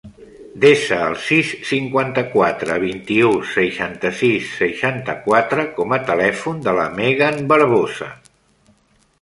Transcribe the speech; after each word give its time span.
Desa 0.61 0.95
el 1.07 1.17
sis, 1.25 1.51
cinquanta-quatre, 1.71 2.77
vint-i-u, 2.85 3.29
seixanta-sis, 3.51 4.49
seixanta-quatre 4.63 5.67
com 5.79 5.97
a 5.99 6.03
telèfon 6.11 6.67
de 6.69 6.77
la 6.81 6.91
Megan 7.01 7.43
Barbosa. 7.53 8.11